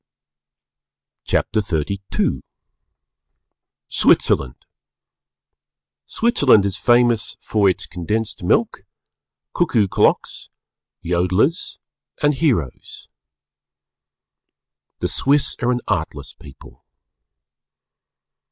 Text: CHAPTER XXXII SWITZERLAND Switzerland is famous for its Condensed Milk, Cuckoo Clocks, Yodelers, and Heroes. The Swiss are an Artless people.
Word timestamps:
CHAPTER 1.25 1.61
XXXII 1.61 2.41
SWITZERLAND 3.87 4.55
Switzerland 6.07 6.65
is 6.65 6.75
famous 6.75 7.37
for 7.39 7.69
its 7.69 7.85
Condensed 7.85 8.41
Milk, 8.41 8.81
Cuckoo 9.53 9.87
Clocks, 9.87 10.49
Yodelers, 11.05 11.77
and 12.19 12.33
Heroes. 12.33 13.09
The 15.01 15.07
Swiss 15.07 15.55
are 15.61 15.69
an 15.71 15.81
Artless 15.87 16.33
people. 16.33 16.83